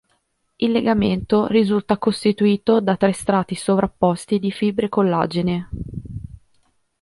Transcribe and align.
Il 0.55 0.71
legamento 0.71 1.45
risulta 1.45 1.99
costituito 1.99 2.81
da 2.81 2.97
tre 2.97 3.11
strati 3.11 3.53
sovrapposti 3.53 4.39
di 4.39 4.49
fibre 4.49 4.89
collagene. 4.89 5.69